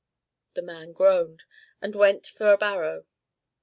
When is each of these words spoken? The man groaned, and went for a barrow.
The 0.55 0.63
man 0.63 0.93
groaned, 0.93 1.43
and 1.79 1.93
went 1.93 2.25
for 2.25 2.51
a 2.51 2.57
barrow. 2.57 3.05